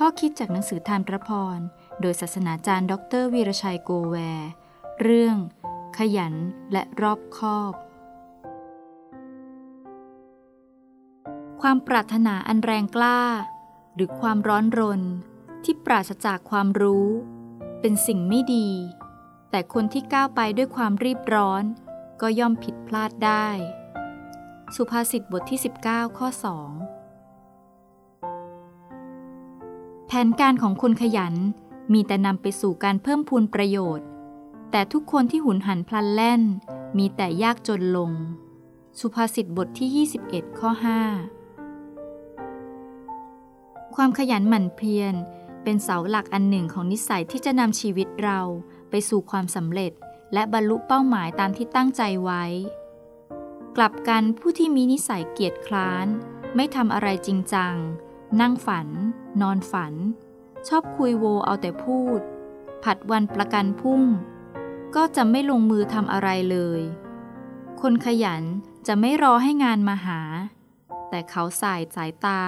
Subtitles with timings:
[0.00, 1.58] ข้อคิดจากหนังสือทานพระพร
[2.00, 4.50] โดยศาสนาจารย์ดรวีรชัยโกแวร์
[5.02, 5.36] เรื่อง
[5.98, 6.34] ขยัน
[6.72, 7.72] และรอบคอบ
[11.62, 13.20] ความปรารถนาอันแรงกล้า
[13.94, 15.02] หรือความร้อนรน
[15.64, 17.08] ที่ปราศจากความรู้
[17.80, 18.68] เป็นสิ่งไม่ดี
[19.50, 21.64] แต่คนที่ก้าวไปด้วยความรีบร้อน
[22.20, 23.48] ก็ย่อมผิดพลาดได้
[24.76, 27.05] สุภาษิตบทที่ 19 ข้อ 2
[30.06, 31.34] แผนการของคนขยัน
[31.92, 34.06] มีแต่นำไปสู่การเพิ่มพูนประโยชน์
[34.70, 36.42] แต่ทุกคนที่หุนหันพลันแล่น
[36.98, 38.12] มีแต่ยากจนลง
[39.00, 40.70] สุภาษิตบทที่ 21 ข้อ
[41.92, 45.14] 5 ความขยันหมั่นเพียร
[45.62, 48.40] เป็นเสาหลักอันหนึ่งของนิสัยที่จะนำชีวิตเรา
[48.90, 49.92] ไปสู่ความสำเร็จ
[50.32, 52.44] และบรรลุเป้าหมายตามที่ตั้งใจไว้
[53.76, 56.06] กลับกันผู้ที่มีนิสัยเกียจคร้าน
[56.54, 57.74] ไม่ทำอะไรจริงจัง
[58.40, 58.88] นั่งฝัน
[59.40, 59.94] นอนฝัน
[60.68, 62.20] ชอบคุยโวเอาแต่พูด
[62.82, 64.02] ผัดวันประกันพุ่ง
[64.96, 66.82] ก็จะไม่ลงมือทำอะไรเลย
[67.80, 68.42] คนขยัน
[68.86, 70.20] จะไม่รอให้งานมาหา
[71.08, 72.42] แต่เขาสายสายตา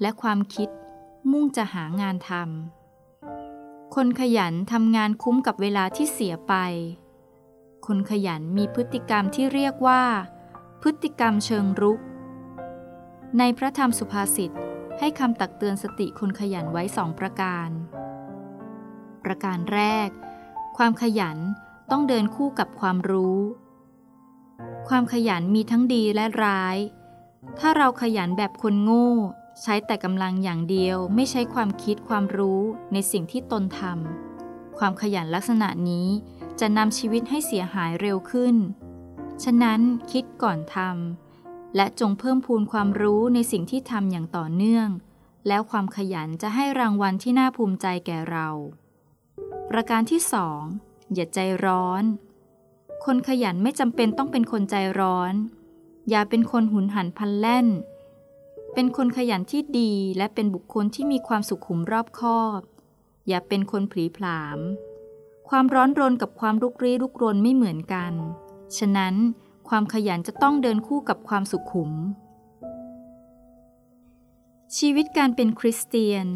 [0.00, 0.68] และความคิด
[1.30, 6.54] มุ่งจะหางานทำ คนขยันทำงานคุ้มกับเวลาที่เสียไป
[7.86, 10.02] คนขยันมีพฤติกรรมที่เรียกว่า
[10.82, 12.00] พฤติกรรมเชิงรุก
[13.38, 14.52] ในพระธรรมสุภาษิต
[14.98, 17.68] ให้คำตักเตือนสติคนขยันไว้สองประการ
[19.24, 20.08] ประการแรก
[20.76, 21.38] ความขยัน
[21.90, 23.38] ต้องเดินคู่กับความรู้
[24.88, 26.76] ความขยันมีทั้งดีและร้าย
[27.58, 29.10] ถ้าเราขยันแบบคนโง่
[29.62, 32.60] ใช้แต่กำลังอย่างเดียวไม่ใช้ความคิดความรู้
[32.92, 36.08] ในสิ่งที่ตนทำความขยันลักษณะนี้
[36.60, 38.56] จะนำชีวิตให้เสียหายเร็วขึ้น
[39.44, 39.80] ฉะนั้น
[40.12, 41.27] คิดก่อนทำ
[41.76, 44.88] และจงเพิ่มพูนความรู้ในสิ่งที่ทำอย่างต่อเนื่อง
[45.48, 48.48] แล้วความขยันจะให้รางวัลที่น่าภูมิใจแก่เรา
[49.70, 50.62] ประการที่สอง
[51.14, 52.04] อย่าใจร้อน
[53.04, 55.34] คนขยันไม่จำเป็นต้องเป็นคนใจร้อน
[56.10, 57.68] อย่าเป็นคนหุนหันพันแล่น
[58.74, 62.60] เป็นคนขยันที่ดีและเป็นบุคคลที่มีความสุขุมรอบคอบ
[63.28, 64.58] อย่าเป็นคนผลีผลาม
[65.48, 68.12] ความร้อนรนกับความรุกรี้รุกรนไม่เหมือนกัน
[68.78, 69.14] ฉะนั้น
[69.68, 71.90] ความขยันจะต้องเดินคู่กับความสุขุม
[74.76, 76.26] ชีวิตการเป็นคริสเตียน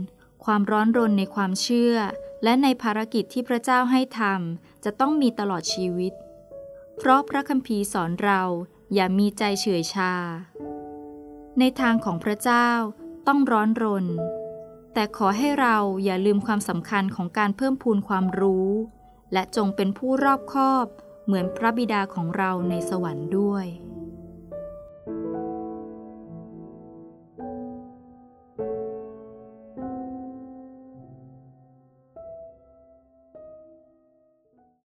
[0.44, 1.97] ความร้อนรนในความเชื่อ
[2.43, 6.12] และในภารกิจที่พระเจ้าให้ทำจะต้องมีตลอดชีวิต
[6.97, 8.43] เพราะพระคัมภีร์สอนเรา
[8.94, 10.14] อย่ามีใจเฉื่อยชา
[11.59, 12.69] ในทางของพระเจ้า
[13.26, 14.06] ต้องร้อนรน
[14.94, 18.70] แต่ขอให้เราอย่าลืมความสำคัญของการเพิ่มพูนความรู้
[19.32, 20.87] และจงเป็นผู้รอบคอบ
[21.27, 23.66] เหมือนพระบิดาของเราในสวรรค์ด้วย